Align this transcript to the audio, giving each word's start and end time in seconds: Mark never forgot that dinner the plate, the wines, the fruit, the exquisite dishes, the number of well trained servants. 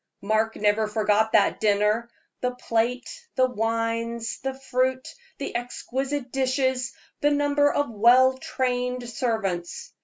Mark 0.21 0.55
never 0.55 0.87
forgot 0.87 1.33
that 1.33 1.59
dinner 1.59 2.09
the 2.41 2.55
plate, 2.55 3.07
the 3.35 3.45
wines, 3.47 4.39
the 4.39 4.55
fruit, 4.55 5.07
the 5.37 5.55
exquisite 5.55 6.31
dishes, 6.31 6.93
the 7.19 7.29
number 7.29 7.71
of 7.71 7.87
well 7.87 8.35
trained 8.35 9.07
servants. 9.07 9.93